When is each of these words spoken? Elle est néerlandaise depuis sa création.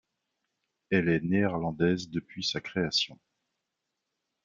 Elle 0.89 1.09
est 1.09 1.19
néerlandaise 1.21 2.09
depuis 2.09 2.43
sa 2.43 2.59
création. 2.59 3.19